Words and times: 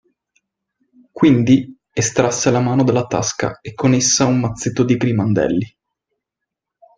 Quindi 1.11 1.77
estrasse 1.91 2.49
la 2.49 2.59
mano 2.59 2.83
dalla 2.83 3.05
tasca 3.05 3.59
e 3.61 3.75
con 3.75 3.93
essa 3.93 4.25
un 4.25 4.39
mazzetto 4.39 4.83
di 4.83 4.97
grimaldelli. 4.97 5.77